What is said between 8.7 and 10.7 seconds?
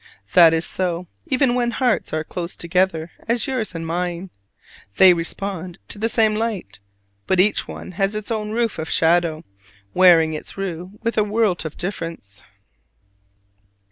of shadow, wearing its